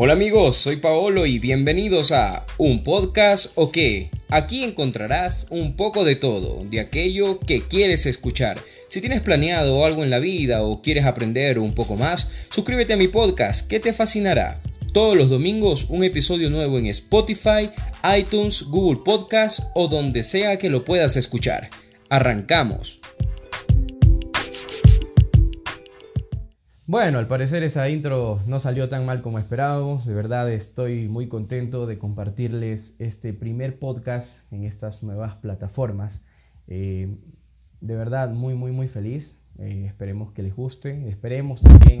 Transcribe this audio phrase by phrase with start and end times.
[0.00, 4.10] Hola amigos, soy Paolo y bienvenidos a Un Podcast o qué.
[4.28, 8.60] Aquí encontrarás un poco de todo, de aquello que quieres escuchar.
[8.86, 12.96] Si tienes planeado algo en la vida o quieres aprender un poco más, suscríbete a
[12.96, 14.60] mi podcast que te fascinará.
[14.92, 17.68] Todos los domingos un episodio nuevo en Spotify,
[18.16, 21.70] iTunes, Google Podcast o donde sea que lo puedas escuchar.
[22.08, 23.00] Arrancamos.
[26.88, 30.06] Bueno, al parecer esa intro no salió tan mal como esperábamos.
[30.06, 36.24] De verdad estoy muy contento de compartirles este primer podcast en estas nuevas plataformas.
[36.66, 37.14] Eh,
[37.82, 39.38] de verdad muy, muy, muy feliz.
[39.58, 41.10] Eh, esperemos que les guste.
[41.10, 42.00] Esperemos también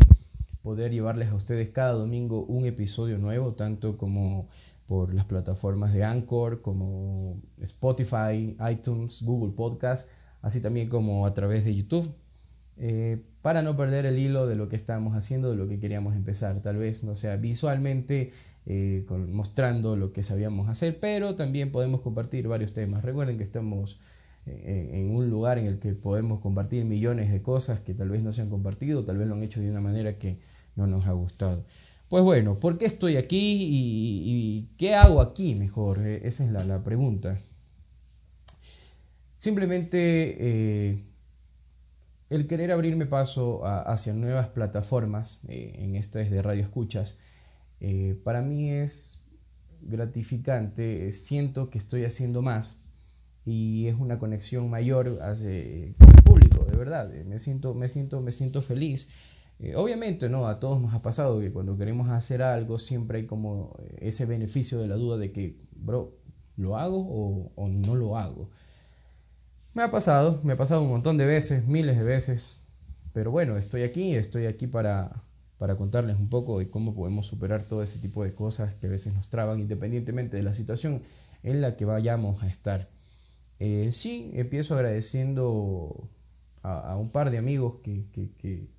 [0.62, 4.48] poder llevarles a ustedes cada domingo un episodio nuevo, tanto como
[4.86, 10.08] por las plataformas de Anchor, como Spotify, iTunes, Google Podcast,
[10.40, 12.10] así también como a través de YouTube.
[12.78, 16.16] Eh, para no perder el hilo de lo que estábamos haciendo, de lo que queríamos
[16.16, 16.60] empezar.
[16.60, 18.32] Tal vez no sea visualmente
[18.66, 23.04] eh, mostrando lo que sabíamos hacer, pero también podemos compartir varios temas.
[23.04, 24.00] Recuerden que estamos
[24.46, 28.22] eh, en un lugar en el que podemos compartir millones de cosas que tal vez
[28.22, 30.38] no se han compartido, tal vez lo han hecho de una manera que
[30.76, 31.64] no nos ha gustado.
[32.08, 36.00] Pues bueno, ¿por qué estoy aquí y, qué hago aquí mejor?
[36.00, 37.38] esa es la, pregunta.
[39.36, 41.04] Simplemente
[42.30, 47.18] el querer abrirme paso hacia nuevas plataformas, eh, en esta es de radio escuchas,
[47.80, 49.22] eh, para mí es
[49.80, 52.76] gratificante, siento que estoy haciendo más
[53.46, 55.48] y es una conexión mayor hacia,
[55.98, 59.08] con el público, de verdad, eh, me siento, me siento, me siento feliz.
[59.74, 60.46] obviamente, ¿no?
[60.46, 64.78] A todos nos ha pasado que cuando queremos hacer algo siempre hay como ese beneficio
[64.78, 66.18] de la duda de que, bro,
[66.56, 68.50] ¿lo hago o, o no lo hago?
[69.78, 72.56] Me ha pasado, me ha pasado un montón de veces, miles de veces,
[73.12, 75.22] pero bueno, estoy aquí, estoy aquí para,
[75.56, 78.90] para contarles un poco de cómo podemos superar todo ese tipo de cosas que a
[78.90, 81.02] veces nos traban, independientemente de la situación
[81.44, 82.88] en la que vayamos a estar.
[83.60, 86.10] Eh, sí, empiezo agradeciendo
[86.64, 88.32] a, un par de amigos que, que,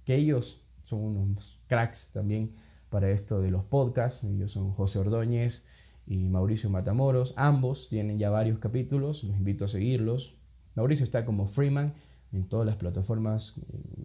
[0.04, 2.58] que, ellos son unos cracks también
[2.90, 4.26] para esto de los podcasts.
[4.26, 5.64] Ellos son José Ordóñez
[6.06, 7.34] y Mauricio Matamoros.
[7.38, 10.39] Ambos tienen ya varios capítulos, los invito a seguirlos.
[10.80, 11.94] Mauricio está como Freeman
[12.32, 13.56] en todas las plataformas,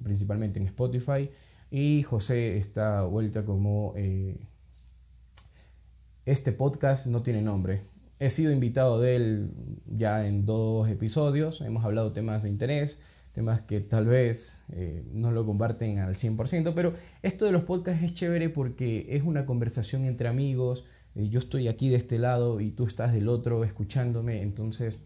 [0.03, 1.31] principalmente en Spotify.
[1.71, 3.93] Y José está vuelta como...
[3.95, 4.41] Eh,
[6.27, 7.83] este podcast no tiene nombre.
[8.19, 9.51] He sido invitado de él
[9.87, 11.61] ya en dos episodios.
[11.61, 12.99] Hemos hablado temas de interés,
[13.31, 18.03] temas que tal vez eh, no lo comparten al 100%, pero esto de los podcasts
[18.03, 20.85] es chévere porque es una conversación entre amigos.
[21.15, 24.99] Eh, yo estoy aquí de este lado y tú estás del otro escuchándome, entonces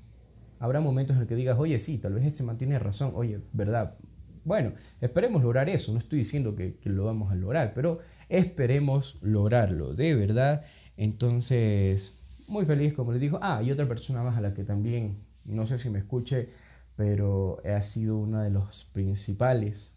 [0.58, 3.96] habrá momentos en el que digas, oye, sí, tal vez este mantiene razón, oye, ¿verdad?
[4.44, 7.98] Bueno, esperemos lograr eso, no estoy diciendo que, lo vamos a lograr, pero
[8.28, 10.64] esperemos lograrlo, de verdad.
[10.96, 13.38] Entonces, muy feliz, como les digo.
[13.42, 16.48] Ah, y otra persona más a la que también, no sé si me escuche,
[16.96, 19.92] pero ha sido una de los principales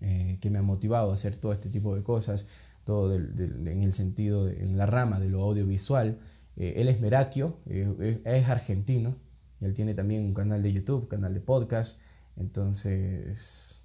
[0.00, 2.46] eh, que me ha motivado a hacer todo este tipo de cosas,
[2.84, 6.18] todo en el sentido, en la rama de lo audiovisual.
[6.56, 9.16] Eh, él es Merakio, eh, es argentino,
[9.60, 12.00] él tiene también un canal de YouTube, canal de podcast.
[12.36, 13.80] Entonces,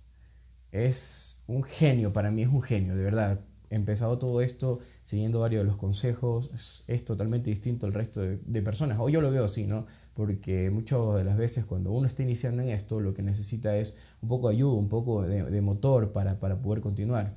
[0.71, 3.41] es un genio, para mí es un genio, de verdad.
[3.69, 6.83] He empezado todo esto siguiendo varios de los consejos.
[6.87, 8.99] Es, totalmente distinto al resto de, personas.
[8.99, 9.87] O yo lo veo así, ¿no?
[10.13, 13.97] Porque muchas de las veces cuando uno está iniciando en esto, lo que necesita es
[14.21, 17.35] un poco de ayuda, un poco de, motor para, para poder continuar.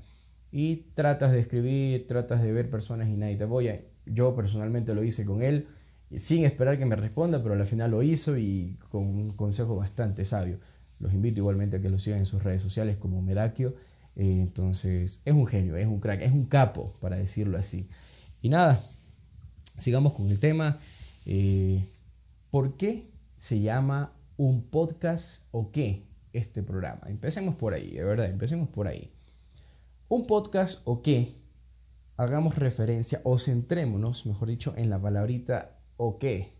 [0.52, 3.80] Y tratas de escribir, tratas de ver personas y nadie te apoya.
[4.04, 5.68] Yo personalmente lo hice con él
[6.14, 10.24] sin esperar que me responda, pero al final lo hizo y con un consejo bastante
[10.24, 10.60] sabio.
[10.98, 13.74] Los invito igualmente a que lo sigan en sus redes sociales como Merakio.
[14.14, 17.88] Eh, entonces, es un genio, es un crack, es un capo, para decirlo así.
[18.40, 18.80] Y nada,
[19.76, 20.78] sigamos con el tema.
[21.26, 21.84] Eh,
[22.50, 27.02] ¿Por qué se llama un podcast o qué este programa?
[27.08, 29.12] Empecemos por ahí, de verdad, empecemos por ahí.
[30.08, 31.34] Un podcast o qué,
[32.16, 36.52] hagamos referencia o centrémonos, mejor dicho, en la palabrita o qué.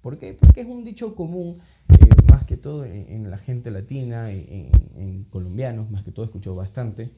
[0.00, 0.34] ¿Por qué?
[0.34, 1.58] Porque es un dicho común,
[1.88, 6.56] eh, más que todo en, la gente latina, en, colombianos, más que todo he escuchado
[6.56, 7.12] bastante.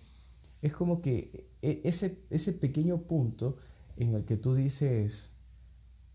[0.62, 3.56] Es como que e, ese, ese pequeño punto
[3.96, 5.34] en el que tú dices,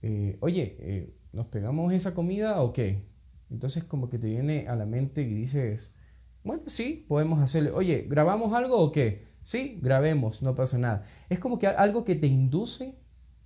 [0.01, 3.03] eh, oye, eh, ¿nos pegamos esa comida o qué?
[3.49, 5.93] Entonces como que te viene a la mente y dices,
[6.43, 9.25] bueno, sí, podemos hacerle, oye, ¿grabamos algo o qué?
[9.43, 11.03] Sí, grabemos, no pasa nada.
[11.29, 12.95] Es como que algo que te induce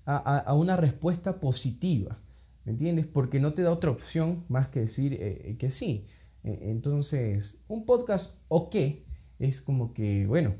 [0.05, 2.19] a, una respuesta positiva,
[2.63, 3.07] ¿me entiendes?
[3.07, 6.07] Porque no te da otra opción más que decir eh, eh, que sí.
[6.43, 9.05] E, entonces, un podcast o qué
[9.39, 10.55] es como que, bueno,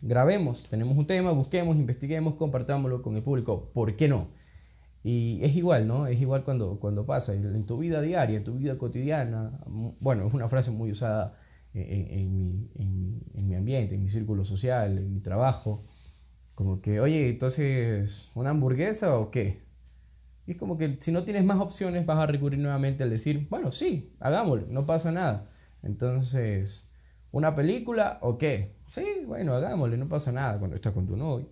[0.00, 3.70] grabemos, tenemos un tema, busquemos, investiguemos, compartámoslo con el público.
[3.72, 4.28] ¿Por qué no?
[5.04, 6.06] Y es igual, ¿no?
[6.06, 9.60] Es igual cuando, cuando pasa en tu vida diaria, en tu vida cotidiana.
[10.00, 11.38] Bueno, es una frase muy usada
[11.74, 12.70] en, mi,
[13.34, 15.84] en, mi, ambiente, en mi círculo social, en mi trabajo.
[16.56, 19.60] Como que, oye, entonces, ¿una hamburguesa o qué?
[20.46, 23.46] Y es como que si no tienes más opciones vas a recurrir nuevamente al decir,
[23.50, 25.50] bueno, sí, hagámoslo, no pasa nada.
[25.82, 26.90] Entonces,
[27.30, 28.74] ¿una película o qué?
[28.86, 31.46] Sí, bueno, hagámosle, no pasa nada cuando estás con tu novio.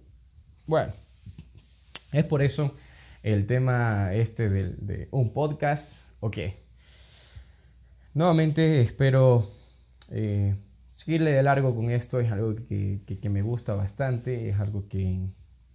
[0.66, 0.90] Bueno,
[2.12, 2.74] es por eso
[3.22, 6.54] el tema este de, un podcast o qué.
[8.14, 9.46] Nuevamente espero
[10.12, 10.54] eh,
[10.94, 13.00] seguirle de largo con esto, es algo que,
[13.30, 15.28] me gusta bastante, es algo que,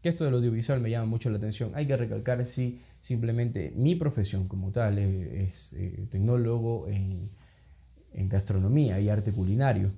[0.04, 1.71] esto del audiovisual me llama mucho la atención.
[1.75, 7.30] Hay que recalcar si simplemente mi profesión como tal es, eh, tecnólogo en
[8.13, 9.92] en gastronomía y arte culinario.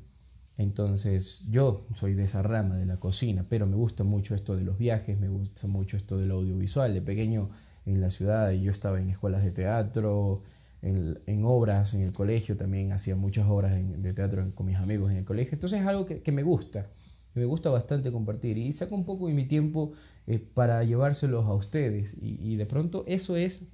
[0.57, 4.63] Entonces yo soy de esa rama de la cocina, pero me gusta mucho esto de
[4.63, 6.93] los viajes, me gusta mucho esto del audiovisual.
[6.93, 7.49] De pequeño
[7.85, 10.43] en la ciudad yo estaba en escuelas de teatro,
[10.81, 15.17] en, obras en el colegio, también hacía muchas obras de teatro con mis amigos en
[15.17, 15.53] el colegio.
[15.53, 16.89] Entonces es algo que, me gusta,
[17.33, 19.93] me gusta bastante compartir y saco un poco de mi tiempo
[20.27, 22.15] eh, para llevárselos a ustedes.
[22.19, 23.69] Y, y, de pronto eso es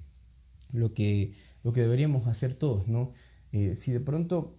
[0.72, 3.12] lo que, lo que deberíamos hacer todos, ¿no?
[3.52, 4.56] Eh, si de pronto,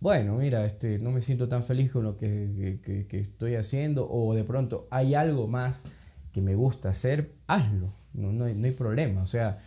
[0.00, 2.80] bueno, mira, este, no me siento tan feliz con lo que,
[3.10, 5.84] estoy haciendo, o de pronto hay algo más
[6.32, 9.22] que me gusta hacer, hazlo, no, no, hay, problema.
[9.22, 9.58] O sea,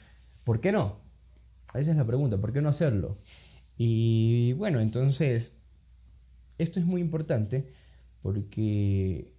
[0.43, 0.99] ¿por qué no?
[1.73, 3.17] Esa es la pregunta, ¿por qué no hacerlo?
[3.77, 5.53] Y bueno, entonces,
[6.57, 7.71] esto es muy importante
[8.21, 9.33] porque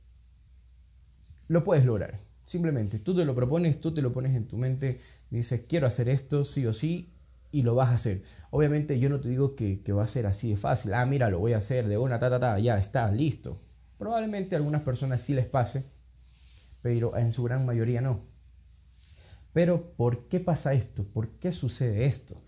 [1.49, 2.21] lo puedes lograr.
[2.45, 6.09] Simplemente, tú te lo propones, tú te lo pones en tu mente, dices, quiero hacer
[6.09, 7.13] esto, sí o sí,
[7.51, 8.23] y lo vas a hacer.
[8.51, 10.95] Obviamente yo no te digo que, va a ser así de fácil.
[10.95, 13.61] Ah, mira, lo voy a hacer de una, ta, ta, ta, ya está, listo.
[13.99, 15.85] Probablemente a algunas personas sí les pase,
[16.83, 18.23] pero en su gran mayoría no.
[19.53, 21.05] Pero ¿por qué pasa esto?
[21.05, 22.43] ¿Por qué sucede esto?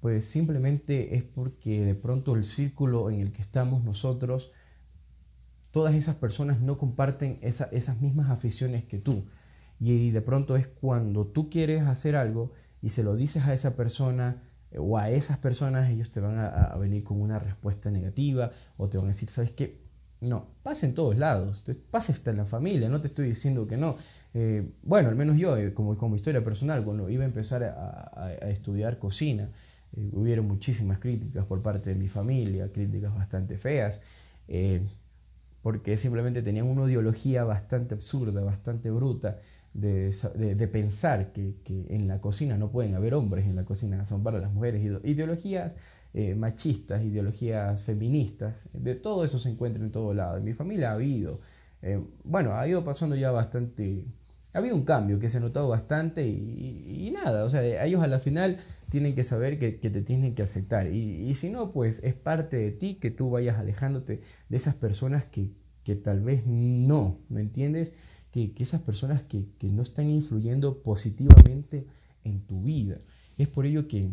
[0.00, 4.52] Pues simplemente es porque de pronto el círculo en el que estamos nosotros,
[5.72, 9.24] todas esas personas no comparten esas mismas aficiones que tú.
[9.78, 12.52] Y de pronto es cuando tú quieres hacer algo
[12.82, 16.38] y se lo dices a esa persona eh, o a esas personas, ellos te van
[16.38, 19.89] a, venir con una respuesta negativa o te van a decir, ¿sabes qué?
[20.20, 23.78] No, pasa en todos lados, pasa hasta en la familia, no te estoy diciendo que
[23.78, 23.96] no.
[24.34, 28.98] Eh, bueno, al menos yo, eh, como, historia personal, cuando iba a empezar a, estudiar
[28.98, 29.48] cocina,
[30.12, 34.00] hubieron muchísimas críticas por parte de mi familia, críticas bastante feas,
[35.62, 39.38] porque simplemente tenían una ideología bastante absurda, bastante bruta,
[39.72, 41.54] de, pensar que,
[41.88, 45.74] en la cocina no pueden haber hombres, en la cocina son para las mujeres, ideologías
[46.14, 50.36] eh, machistas, ideologías feministas, de todo eso se encuentra en todo lado.
[50.36, 51.40] En mi familia ha habido,
[51.82, 54.04] eh, bueno, ha ido pasando ya bastante,
[54.54, 58.06] ha habido un cambio que se ha notado bastante y, nada, o sea, ellos a
[58.06, 58.58] la final
[58.88, 62.72] tienen que saber que, te tienen que aceptar y, si no, pues es parte de
[62.72, 65.50] ti que tú vayas alejándote de esas personas que,
[65.84, 67.92] que tal vez no, ¿me entiendes?
[68.30, 71.86] que, esas personas que, no están influyendo positivamente
[72.24, 72.98] en tu vida.
[73.38, 74.10] Es por ello que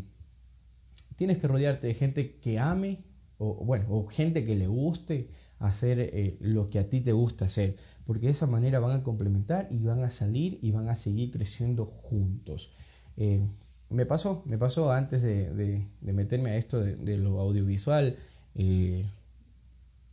[1.18, 3.04] tienes que rodearte de gente que ame
[3.38, 5.30] o, bueno, o gente que le guste
[5.60, 7.75] hacer eh, lo que a ti te gusta hacer,
[8.06, 11.32] porque de esa manera van a complementar y van a salir y van a seguir
[11.32, 12.72] creciendo juntos.
[13.18, 13.46] Eh,
[13.89, 18.15] me pasó, me pasó antes de, meterme a esto de, lo audiovisual.
[18.56, 19.06] Eh,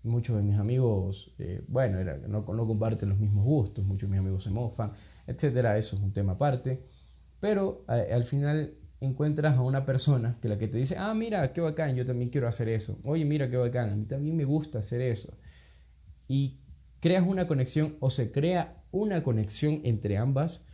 [0.03, 4.21] muchos de mis amigos, eh, bueno, no, no, comparten los mismos gustos, muchos de mis
[4.21, 4.93] amigos se mofan,
[5.27, 6.83] etcétera, eso es un tema aparte,
[7.41, 11.61] pero al final encuentras a una persona que la que te dice, ah, mira, qué
[11.61, 14.79] bacán, yo también quiero hacer eso, oye, mira, qué bacán, a mí también me gusta
[14.81, 15.37] hacer eso,
[16.29, 16.59] y
[17.01, 20.67] creas una conexión o se crea una conexión entre ambas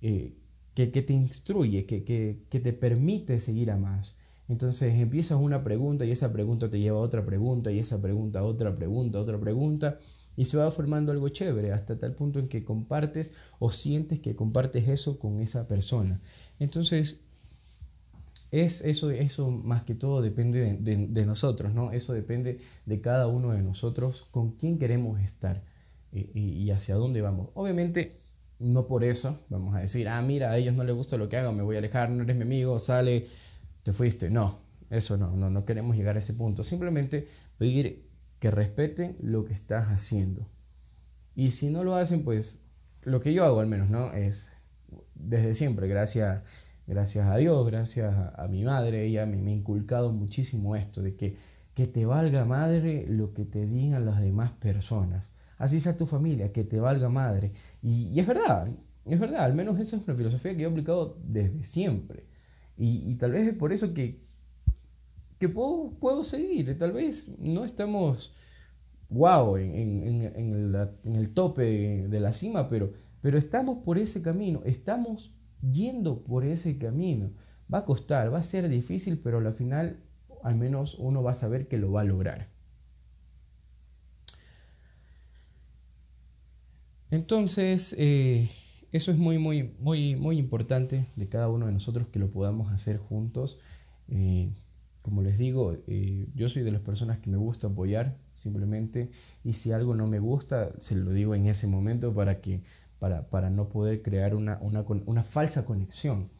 [0.00, 0.36] eh,
[0.74, 4.14] que, te instruye, que, que te permite seguir a más.
[4.48, 8.40] Entonces empiezas una pregunta y esa pregunta te lleva a otra pregunta y esa pregunta
[8.40, 9.98] a otra pregunta, otra pregunta
[10.36, 14.36] y se va formando algo chévere hasta tal punto en que compartes o sientes que
[14.36, 16.20] compartes eso con esa persona.
[16.58, 17.25] Entonces
[18.50, 21.92] es eso, eso más que todo depende de, nosotros, ¿no?
[21.92, 25.64] Eso depende de cada uno de nosotros con quién queremos estar
[26.12, 27.50] y, y hacia dónde vamos.
[27.54, 28.16] Obviamente
[28.58, 31.36] no por eso vamos a decir, ah, mira, a ellos no les gusta lo que
[31.36, 33.26] hago, me voy a alejar, no eres mi amigo, sale
[33.86, 34.30] te fuiste.
[34.30, 34.58] No,
[34.90, 36.64] eso no, no, no queremos llegar a ese punto.
[36.64, 38.10] Simplemente pedir
[38.40, 40.48] que respeten lo que estás haciendo.
[41.36, 42.64] Y si no lo hacen, pues
[43.04, 44.12] lo que yo hago al menos, ¿no?
[44.12, 44.50] Es
[45.14, 46.42] desde siempre, gracias,
[46.86, 51.36] gracias a Dios, gracias a, mi madre, ella me, ha inculcado muchísimo esto, de que,
[51.74, 55.30] que te valga madre lo que te digan las demás personas.
[55.58, 57.52] así sea tu familia, que te valga madre.
[57.82, 58.68] Y, es verdad,
[59.04, 62.24] es verdad, al menos esa es una filosofía que he aplicado desde siempre.
[62.78, 64.22] Y, tal vez es por eso que,
[65.38, 68.32] que puedo, puedo seguir, tal vez no estamos,
[69.08, 75.35] wow, en, en, el tope de la cima, pero, pero estamos por ese camino, estamos
[75.60, 77.30] yendo por ese camino.
[77.72, 80.00] Va a costar, va a ser difícil, pero al final
[80.42, 82.48] al menos uno va a saber que lo va a lograr.
[87.10, 88.48] Entonces, eh,
[88.92, 92.72] eso es muy, muy, muy, muy importante de cada uno de nosotros que lo podamos
[92.72, 93.58] hacer juntos.
[94.08, 94.50] Eh,
[95.02, 99.10] como les digo, eh, yo soy de las personas que me gusta apoyar simplemente
[99.44, 102.62] y si algo no me gusta, se lo digo en ese momento para, que,
[102.98, 106.30] para, para no poder crear una, una, una falsa conexión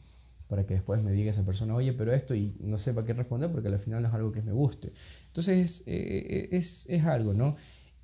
[0.47, 3.51] para que después me diga esa persona, oye, pero esto y no sepa qué responder
[3.51, 4.93] porque al final no es algo que me guste.
[5.27, 7.57] Entonces es, es algo, ¿no?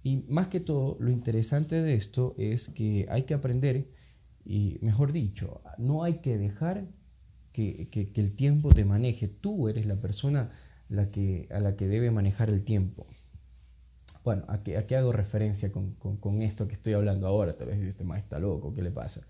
[0.03, 3.87] Y más que todo, lo interesante de esto es que hay que aprender,
[4.43, 6.89] y mejor dicho, no hay que dejar
[7.53, 9.29] que, el tiempo te maneje.
[9.29, 10.49] Tú eres la persona
[10.89, 13.07] la que, a la que debe manejar el tiempo.
[14.23, 17.57] Bueno, ¿a qué, hago referencia con, esto que estoy hablando ahora?
[17.57, 19.27] Tal vez este más está loco, ¿qué le pasa?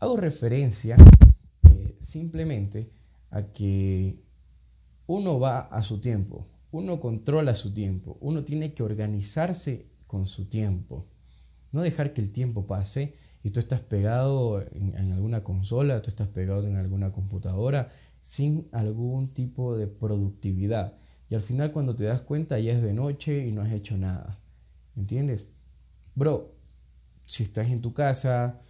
[0.00, 0.96] Hago referencia
[1.70, 2.90] eh, simplemente
[3.30, 4.20] a que
[5.06, 10.46] uno va a su tiempo, uno controla su tiempo, uno tiene que organizarse con su
[10.46, 11.06] tiempo.
[11.70, 13.14] No dejar que el tiempo pase
[13.44, 17.90] y tú estás pegado en, alguna consola, tú estás pegado en alguna computadora
[18.20, 20.98] sin algún tipo de productividad.
[21.28, 23.96] Y al final cuando te das cuenta ya es de noche y no has hecho
[23.96, 24.38] nada.
[24.96, 25.46] ¿Entiendes?
[26.14, 26.52] Bro,
[27.24, 28.60] si estás en tu casa,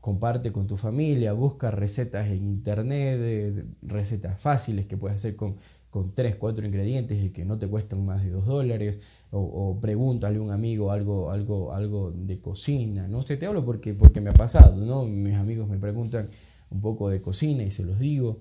[0.00, 5.56] comparte con tu familia, busca recetas en internet, recetas fáciles que puedes hacer con,
[5.88, 8.98] con 3, 4 ingredientes y que no te cuestan más de 2 dólares
[9.30, 13.08] o, pregúntale a un amigo algo, algo, algo de cocina.
[13.08, 15.04] No sé, te hablo porque, porque me ha pasado, ¿no?
[15.04, 16.28] Mis amigos me preguntan
[16.70, 18.40] un poco de cocina y se los digo.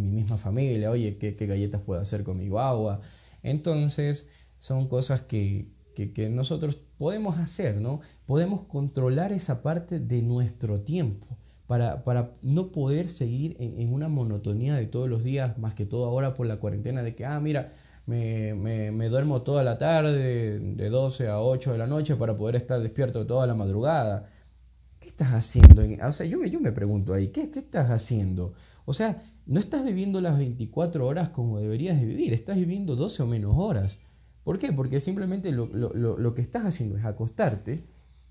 [0.00, 3.00] Mi misma familia, oye, ¿qué, galletas puedo hacer con mi guagua?
[3.42, 5.68] Entonces, son cosas que,
[6.30, 8.00] nosotros podemos hacer, ¿no?
[8.26, 11.26] Podemos controlar esa parte de nuestro tiempo.
[11.66, 16.06] Para, para, no poder seguir en, una monotonía de todos los días, más que todo
[16.06, 17.72] ahora por la cuarentena, de que, ah, mira,
[18.06, 22.80] me, duermo toda la tarde, de 12 a 8 de la noche, para poder estar
[22.80, 24.28] despierto toda la madrugada.
[24.98, 25.82] ¿Qué estás haciendo?
[26.06, 28.52] O sea, yo, yo me pregunto ahí, ¿qué, ¿qué estás haciendo?
[28.84, 33.24] O sea, no estás viviendo las 24 horas como deberías de vivir, estás viviendo 12
[33.24, 33.98] o menos horas.
[34.44, 34.72] ¿Por qué?
[34.72, 37.84] Porque simplemente lo, lo que estás haciendo es acostarte,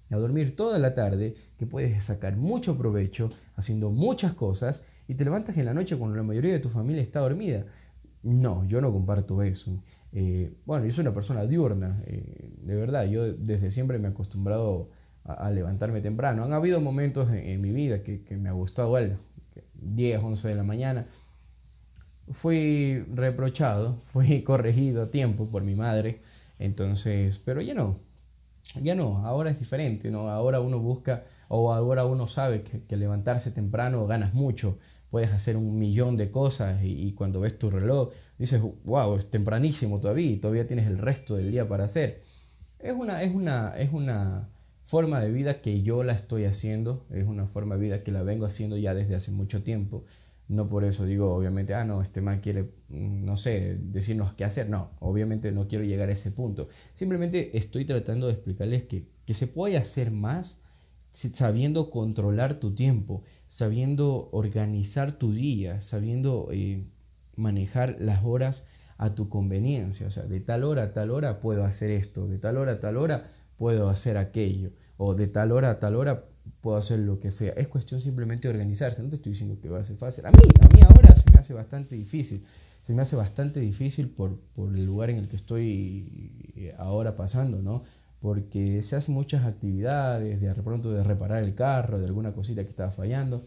[0.09, 5.25] a dormir toda la tarde, que puedes sacar mucho provecho haciendo muchas cosas y te
[5.25, 7.65] levantas en la noche cuando la mayoría de tu familia está dormida.
[8.23, 9.77] No, yo no comparto eso.
[10.13, 14.11] Eh, bueno, yo soy una persona diurna, eh, de verdad, yo desde siempre me he
[14.11, 14.89] acostumbrado
[15.23, 16.43] a, levantarme temprano.
[16.43, 19.17] Han habido momentos en, mi vida que, me ha gustado el
[19.81, 21.05] 10, 11 de la mañana.
[22.31, 26.21] Fui reprochado, fui corregido a tiempo por mi madre,
[26.59, 27.99] entonces, pero ya no,
[28.81, 30.29] ya no, ahora es diferente, ¿no?
[30.29, 34.77] Ahora uno busca, o ahora uno sabe que, que levantarse temprano ganas mucho,
[35.09, 39.99] puedes hacer un millón de cosas y, cuando ves tu reloj dices, wow, es tempranísimo
[39.99, 42.21] todavía todavía tienes el resto del día para hacer.
[42.79, 44.49] Es una, es una, es una
[44.89, 48.23] forma de vida que yo la estoy haciendo, es una forma de vida que la
[48.23, 50.03] vengo haciendo ya desde hace mucho tiempo.
[50.47, 54.45] No por eso digo, obviamente, ah, no, este man quiere, mm, no sé, decirnos qué
[54.45, 54.67] hacer.
[54.67, 56.69] No, obviamente no quiero llegar a ese punto.
[56.95, 60.57] Simplemente estoy tratando de explicarles que, que se puede hacer más
[61.11, 66.83] sabiendo controlar tu tiempo, sabiendo organizar tu día, sabiendo eh,
[67.35, 68.65] manejar las horas
[68.97, 70.07] a tu conveniencia.
[70.07, 72.79] O sea, de tal hora a tal hora puedo hacer esto, de tal hora a
[72.79, 73.29] tal hora
[73.59, 76.25] puedo hacer aquello, o de tal hora a tal hora
[76.61, 77.53] puedo hacer lo que sea.
[77.53, 79.01] Es cuestión simplemente de organizarse.
[79.01, 80.25] No te estoy diciendo que va a ser fácil.
[80.25, 82.45] A mí, a mí ahora se me hace bastante difícil.
[82.81, 87.15] Se me hace bastante difícil por, por el lugar en el que estoy eh, ahora
[87.15, 87.83] pasando, ¿no?
[88.19, 92.69] porque se hacen muchas actividades, de pronto de reparar el carro, de alguna cosita que
[92.69, 93.41] estaba fallando.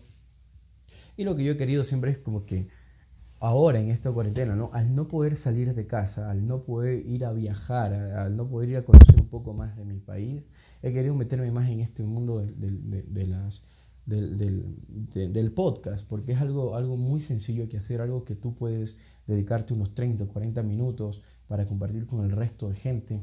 [1.16, 2.68] Y lo que yo he querido siempre es como que
[3.42, 4.70] ahora en esta cuarentena, ¿no?
[4.72, 8.70] al no poder salir de casa, al no poder ir a viajar, al no poder
[8.70, 10.42] ir a conocer un poco más de mi país,
[10.82, 13.62] he querido meterme más en este mundo de, las,
[14.06, 18.96] del, podcast, porque es algo, algo muy sencillo que hacer, algo que tú puedes
[19.26, 23.22] dedicarte unos 30 o 40 minutos para compartir con el resto de gente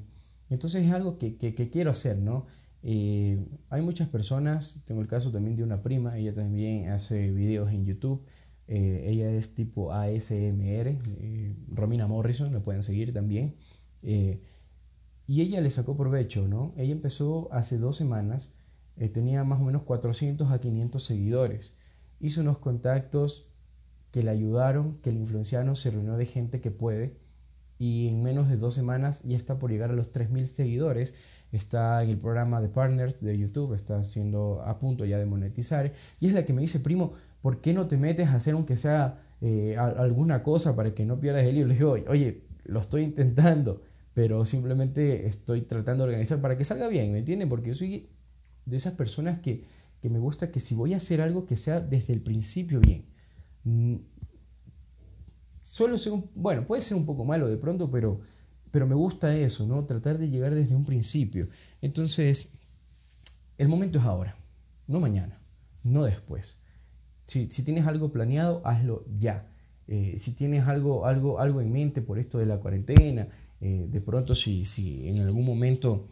[0.49, 1.37] entonces es algo que,
[1.71, 2.47] quiero hacer, ¿no?
[2.81, 7.71] Eh, hay muchas personas, tengo el caso también de una prima, ella también hace videos
[7.71, 8.23] en YouTube,
[8.69, 13.55] eh, ella es tipo ASMR, eh, Romina Morrison, la pueden seguir también.
[15.29, 16.73] Y ella le sacó provecho, ¿no?
[16.75, 18.51] Ella empezó hace dos semanas,
[18.97, 21.77] eh, tenía más o menos 400 a 500 seguidores.
[22.19, 23.45] Hizo unos contactos
[24.11, 27.17] que le ayudaron, que le influenciaron, se reunió de gente que puede
[27.77, 31.15] y en menos de dos semanas ya está por llegar a los 3.000 seguidores.
[31.51, 35.93] Está en el programa de Partners de YouTube, está siendo a punto ya de monetizar.
[36.19, 38.77] Y es la que me dice, primo, ¿por qué no te metes a hacer aunque
[38.77, 41.69] sea eh, alguna cosa para que no pierdas el libro?
[41.69, 43.81] Le digo, oye, lo estoy intentando,
[44.13, 47.49] pero simplemente estoy tratando de organizar para que salga bien, ¿me entienden?
[47.49, 48.09] Porque yo soy
[48.65, 49.63] de esas personas que,
[50.01, 53.05] que me gusta que si voy a hacer algo que sea desde el principio bien.
[53.63, 53.95] Mm,
[55.61, 58.21] Suelo ser bueno, puede ser un poco malo de pronto, pero,
[58.71, 59.85] pero me gusta eso, ¿no?
[59.85, 61.47] Tratar de llegar desde un principio.
[61.81, 62.49] Entonces,
[63.57, 64.35] el momento es ahora,
[64.87, 65.39] no mañana,
[65.83, 66.58] no después.
[67.29, 69.45] Si, tienes algo planeado, hazlo ya.
[69.87, 73.27] Eh, si tienes algo, algo, algo en mente por esto de la cuarentena,
[73.61, 76.07] eh, de pronto si, si en algún momento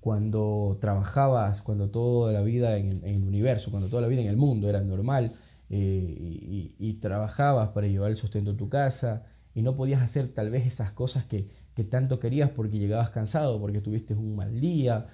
[0.00, 4.36] cuando trabajabas, cuando toda la vida en el universo, cuando toda la vida en el
[4.36, 5.32] mundo era normal,
[5.68, 10.50] eh, y, trabajabas para llevar el sustento a tu casa y no podías hacer tal
[10.50, 15.06] vez esas cosas que, que tanto querías porque llegabas cansado, porque tuviste un mal día.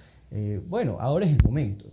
[0.67, 1.85] Bueno, ahora es el momento.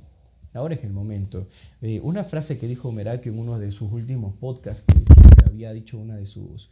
[0.55, 1.49] Ahora es el momento.
[1.83, 5.05] Eh, una frase que dijo Merakio en uno de sus últimos podcasts, que,
[5.45, 6.71] había dicho una de sus,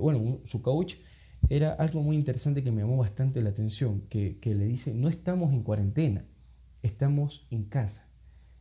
[0.00, 0.94] bueno, su coach,
[1.48, 5.08] era algo muy interesante que me llamó bastante la atención, que, que le dice, no
[5.08, 6.24] estamos en cuarentena,
[6.82, 8.08] estamos en casa.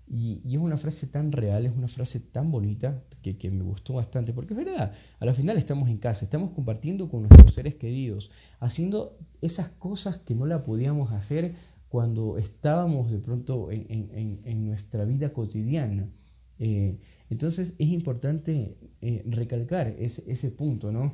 [0.08, 3.94] Y, es una frase tan real, es una frase tan bonita que, que, me gustó
[3.94, 7.76] bastante, porque es verdad, a la final estamos en casa, estamos compartiendo con nuestros seres
[7.76, 11.56] queridos, haciendo esas cosas que no la podíamos hacer
[11.96, 16.10] cuando estábamos de pronto en, en, en nuestra vida cotidiana.
[16.60, 17.00] Eh,
[17.30, 21.14] entonces es importante eh, recalcar ese, ese, punto, ¿no?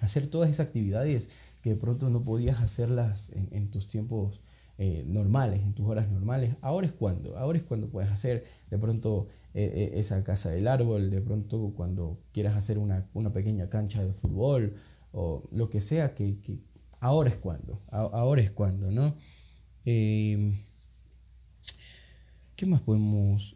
[0.00, 1.28] Hacer todas esas actividades
[1.60, 4.40] que de pronto no podías hacerlas en tus tiempos
[4.78, 6.54] eh, normales, en tus horas normales.
[6.60, 10.68] Ahora es cuando, ahora es cuando puedes hacer de pronto eh, eh, esa casa del
[10.68, 14.74] árbol, de pronto cuando quieras hacer una, pequeña cancha de fútbol
[15.12, 16.60] o lo que sea, que,
[17.00, 19.14] ahora es cuando, ahora es cuando, ¿no?
[19.86, 20.56] Em,
[22.56, 23.54] ¿Qué más podemos...?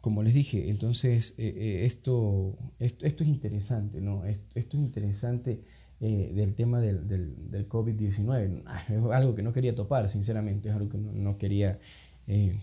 [0.00, 4.24] como les dije, entonces esto, esto, esto, es interesante, ¿no?
[4.24, 5.62] Esto, es interesante
[6.04, 8.62] eh, del tema del, del, COVID-19.
[8.66, 11.78] Ah, es algo que no quería topar, sinceramente, es algo que no, quería
[12.26, 12.58] eh,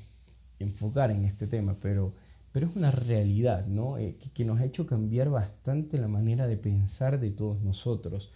[0.60, 2.14] enfocar en este tema, pero,
[2.52, 3.98] pero es una realidad ¿no?
[3.98, 8.30] Eh, que, nos ha hecho cambiar bastante la manera de pensar de todos nosotros.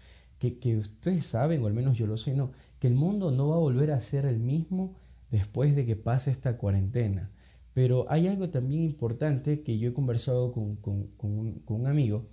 [0.51, 3.55] Que, ustedes saben, o al menos yo lo sé, no, que el mundo no va
[3.55, 4.95] a volver a ser el mismo
[5.31, 7.31] después de que pase esta cuarentena.
[7.73, 12.27] Pero hay algo también importante que yo he conversado con, con, un, amigo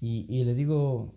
[0.00, 1.14] y, y, le digo,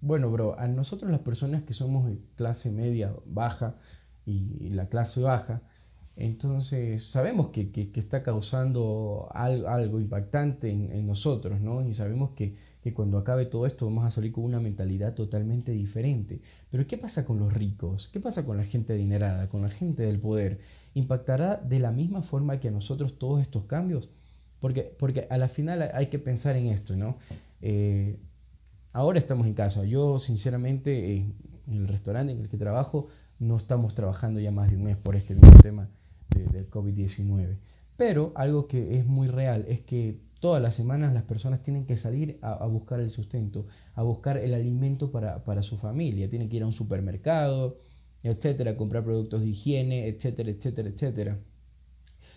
[0.00, 3.76] bueno, bro, a nosotros las personas que somos de clase media baja
[4.26, 5.62] y, la clase baja,
[6.16, 11.86] entonces sabemos que, que, está causando algo, algo impactante en, en, nosotros, ¿no?
[11.86, 15.72] Y sabemos que, que, cuando acabe todo esto vamos a salir con una mentalidad totalmente
[15.72, 16.40] diferente.
[16.70, 18.08] Pero ¿qué pasa con los ricos?
[18.12, 20.60] ¿Qué pasa con la gente adinerada, con la gente del poder?
[20.94, 24.08] ¿Impactará de la misma forma que a nosotros todos estos cambios?
[24.60, 27.16] Porque, porque a la final hay que pensar en esto, ¿no?
[27.62, 28.18] Eh,
[28.92, 29.84] ahora estamos en casa.
[29.84, 31.34] Yo, sinceramente, en
[31.66, 35.16] el restaurante en el que trabajo, no estamos trabajando ya más de un mes por
[35.16, 35.88] este mismo tema
[36.30, 37.56] del COVID-19.
[37.96, 41.96] Pero algo que es muy real es que todas las semanas las personas tienen que
[41.96, 46.28] salir a, buscar el sustento, a buscar el alimento para, para, su familia.
[46.28, 47.78] Tienen que ir a un supermercado,
[48.22, 51.38] etcétera, comprar productos de higiene, etcétera, etcétera, etcétera.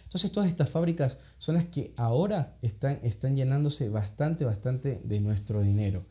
[0.03, 5.61] Entonces todas estas fábricas son las que ahora están, están llenándose bastante, bastante de nuestro
[5.63, 6.05] dinero.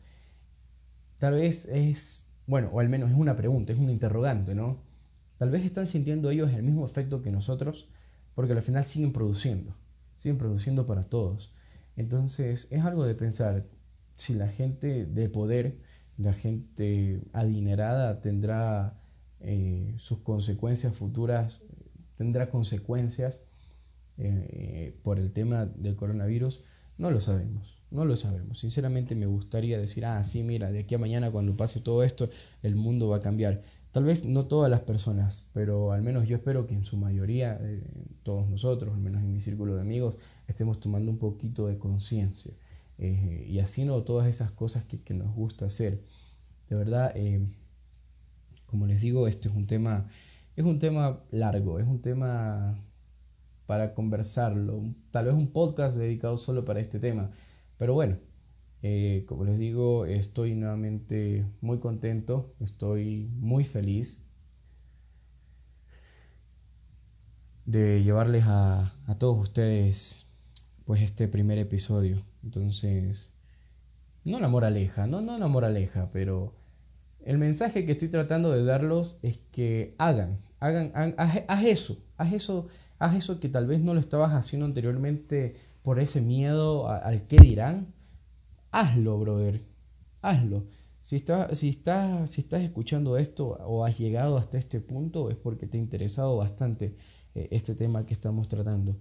[1.19, 4.81] Tal vez es, bueno, o al menos es una pregunta, es un interrogante, ¿no?
[5.37, 7.87] Tal vez están sintiendo ellos el mismo efecto que nosotros,
[8.35, 9.73] porque al final siguen produciendo,
[10.15, 11.53] siguen produciendo para todos.
[11.95, 13.65] Entonces es algo de pensar
[14.15, 15.79] si la gente de poder,
[16.17, 18.99] la gente adinerada tendrá
[19.39, 21.61] eh, sus consecuencias futuras,
[22.15, 23.41] tendrá consecuencias
[24.17, 26.61] eh, por el tema del coronavirus,
[26.97, 27.83] no lo sabemos.
[27.93, 28.59] No lo sabemos.
[28.59, 32.27] Sinceramente me gustaría decir, ah, sí, mira, de aquí a mañana cuando pase todo esto,
[32.63, 33.61] el mundo va a cambiar.
[33.93, 37.59] Tal vez no todas las personas, pero al menos yo espero que en su mayoría,
[37.61, 37.83] eh,
[38.23, 42.53] todos nosotros, al menos en mi círculo de amigos, estemos tomando un poquito de conciencia
[42.97, 46.01] eh, y haciendo todas esas cosas que, nos gusta hacer.
[46.69, 47.45] De verdad, eh,
[48.65, 50.07] como les digo, este es un tema,
[50.55, 52.83] es un tema largo, es un tema
[53.67, 57.29] para conversarlo, tal vez un podcast dedicado solo para este tema.
[57.77, 58.17] Pero bueno,
[58.85, 64.21] eh, como les digo, estoy nuevamente muy contento, estoy muy feliz
[67.65, 70.27] de llevarles a, a todos ustedes
[70.83, 72.25] pues este primer episodio.
[72.43, 73.31] Entonces,
[74.25, 76.53] no la moraleja, no, no la moraleja, pero
[77.23, 82.67] el mensaje que estoy tratando de darlos es que hagan, hagan, haz, eso, haz eso,
[82.99, 87.93] eso que tal vez no lo estabas haciendo anteriormente por ese miedo al qué dirán
[88.73, 89.61] Hazlo, brother,
[90.23, 90.65] hazlo.
[90.99, 95.35] Si, está, si, está, si estás escuchando esto o has llegado hasta este punto es
[95.35, 96.95] porque te ha interesado bastante
[97.35, 98.97] eh, este tema que estamos tratando.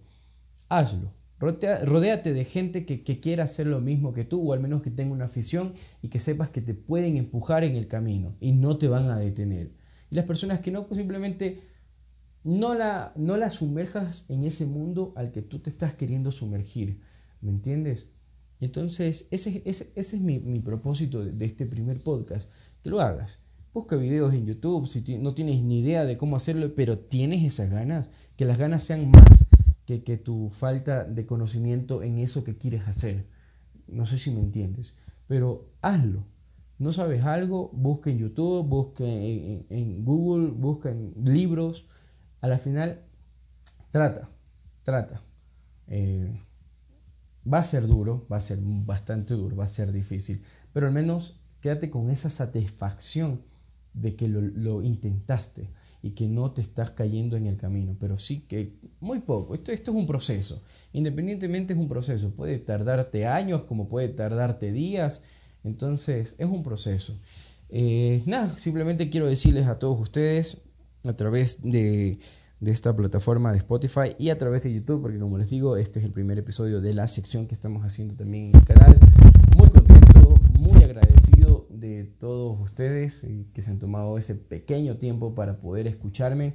[0.69, 1.15] Hazlo.
[1.39, 4.91] Rodéate de gente que, que, quiera hacer lo mismo que tú o al menos que
[4.91, 8.77] tenga una afición y que sepas que te pueden empujar en el camino y no
[8.77, 9.73] te van a detener.
[10.11, 11.63] Y las personas que no, pues simplemente
[12.45, 17.01] no la, no la sumerjas en ese mundo al que tú te estás queriendo sumergir.
[17.41, 18.13] ¿Me entiendes?
[18.63, 22.49] Entonces, ese, ese, ese es mi, mi propósito de, este primer podcast.
[22.85, 23.41] Que lo hagas.
[23.75, 27.71] Busca videos en YouTube si no tienes ni idea de cómo hacerlo, pero tienes esas
[27.71, 28.09] ganas.
[28.37, 29.47] Que las ganas sean más
[29.85, 33.27] que, que tu falta de conocimiento en eso que quieres hacer.
[33.89, 34.95] No sé si me entiendes,
[35.27, 36.25] pero hazlo.
[36.79, 41.89] No sabes algo, busca en YouTube, busca en, en Google, busca en libros.
[42.41, 43.03] A la final,
[43.91, 44.31] trata,
[44.85, 45.21] trata.
[45.89, 46.41] Eh,
[47.51, 50.93] va a ser duro, va a ser bastante duro, va a ser difícil, pero al
[50.93, 53.43] menos quédate con esa satisfacción
[53.95, 55.71] de que lo, intentaste
[56.03, 59.55] y que no te estás cayendo en el camino, pero sí que muy poco.
[59.55, 60.63] Esto, esto es un proceso.
[60.93, 62.31] Independientemente es un proceso.
[62.31, 65.23] Puede tardarte años como puede tardarte días.
[65.63, 67.17] Entonces es un proceso.
[67.69, 70.61] Eh, nada, simplemente quiero decirles a todos ustedes
[71.05, 72.19] a través de,
[72.63, 75.99] de esta plataforma de Spotify y a través de YouTube, porque como les digo, este
[75.99, 79.01] es el primer episodio de la sección que estamos haciendo también en el canal.
[79.57, 85.35] Muy contento, muy agradecido de todos ustedes eh, que se han tomado ese pequeño tiempo
[85.35, 86.55] para poder escucharme.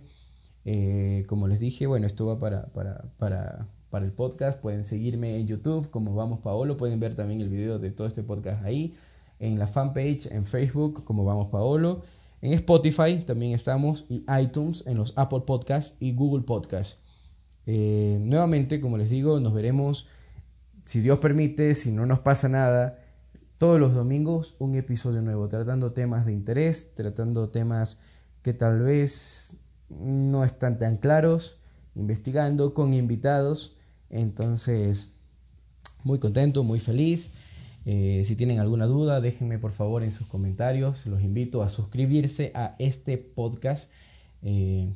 [0.63, 4.61] Eh, como les dije, bueno, esto va para, para, para, para, el podcast.
[4.61, 6.77] Pueden seguirme en YouTube como Vamos Paolo.
[6.77, 8.95] Pueden ver también el video de todo este podcast ahí.
[9.39, 12.03] En la fanpage, en Facebook como Vamos Paolo.
[12.41, 16.99] En Spotify también estamos y iTunes, en los Apple Podcasts y Google Podcasts.
[17.65, 20.07] Eh, nuevamente, como les digo, nos veremos,
[20.85, 22.99] si Dios permite, si no nos pasa nada,
[23.57, 27.99] todos los domingos un episodio nuevo, tratando temas de interés, tratando temas
[28.43, 29.57] que tal vez
[29.89, 31.59] no están tan claros,
[31.95, 33.75] investigando con invitados.
[34.09, 35.11] Entonces,
[36.03, 37.31] muy contento, muy feliz.
[37.89, 41.05] Eh, si tienen alguna duda, déjenme por favor en sus comentarios.
[41.05, 43.89] Los invito a suscribirse a este podcast
[44.41, 44.89] eh,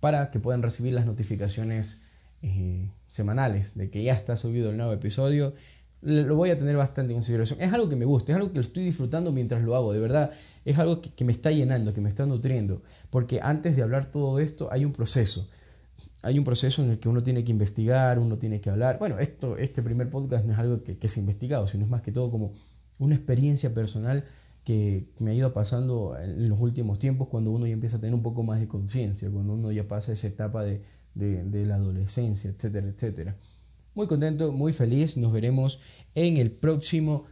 [0.00, 2.02] para que puedan recibir las notificaciones
[2.42, 5.54] eh, semanales de que ya está subido el nuevo episodio
[6.02, 7.60] lo voy a tener bastante en consideración.
[7.60, 10.00] Es algo que me gusta, es algo que lo estoy disfrutando mientras lo hago, de
[10.00, 10.30] verdad.
[10.64, 12.82] Es algo que, me está llenando, que me está nutriendo.
[13.10, 15.48] Porque antes de hablar todo esto hay un proceso.
[16.22, 18.98] Hay un proceso en el que uno tiene que investigar, uno tiene que hablar.
[18.98, 22.02] Bueno, esto, este primer podcast no es algo que, se ha investigado, sino es más
[22.02, 22.52] que todo como
[22.98, 24.24] una experiencia personal
[24.64, 28.14] que me ha ido pasando en los últimos tiempos cuando uno ya empieza a tener
[28.14, 30.82] un poco más de conciencia, cuando uno ya pasa esa etapa de,
[31.14, 33.36] de, de la adolescencia, etcétera, etcétera.
[33.94, 35.16] Muy contento, muy feliz.
[35.16, 35.80] Nos veremos
[36.14, 37.24] en el próximo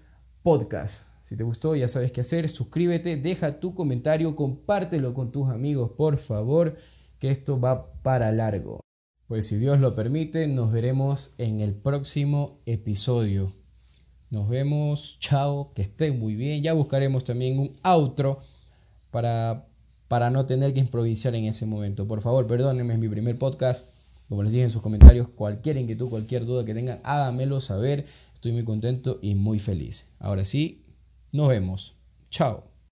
[0.43, 1.03] podcast.
[1.21, 2.49] Si te gustó, ya sabes qué hacer.
[2.49, 6.77] Suscríbete, deja tu comentario, compártelo con tus amigos, por favor,
[7.19, 8.81] que esto va para largo.
[9.27, 13.53] Pues si Dios lo permite, nos veremos en el próximo episodio.
[14.31, 16.63] Nos vemos, chao, que estén muy bien.
[16.63, 18.41] Ya buscaremos también un outro
[19.11, 19.69] para,
[20.09, 22.07] para no tener que improvisar en ese momento.
[22.07, 23.87] Por favor, perdónenme, es mi primer podcast.
[24.29, 28.07] Como les dije en sus comentarios, cualquier inquietud, cualquier duda que tengan, háganmelo saber.
[28.35, 30.07] Estoy muy contento y muy feliz.
[30.19, 30.85] Ahora sí,
[31.33, 31.97] nos vemos.
[32.31, 32.78] Chao.